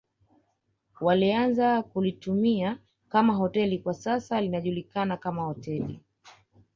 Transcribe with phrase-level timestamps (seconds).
[1.01, 2.77] Walianza kulitumia
[3.09, 5.99] kama hoteli kwa sasa linajulikana kama hoteli